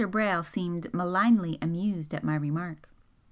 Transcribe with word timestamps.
Brayle 0.07 0.41
seemed 0.43 0.91
malignly 0.95 1.59
amused 1.61 2.15
at 2.15 2.23
my 2.23 2.33
remark. 2.35 2.89